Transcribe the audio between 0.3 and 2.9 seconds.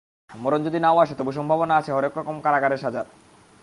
মরণ যদি নাও আসে তবু সম্ভাবনা আছে হরেক রকম কারাগারের